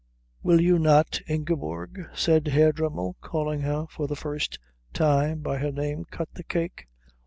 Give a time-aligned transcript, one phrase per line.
[0.41, 4.57] "Will you not, Ingeborg," said Herr Dremmel, calling her for the first
[4.93, 6.87] time by her name, "cut the cake?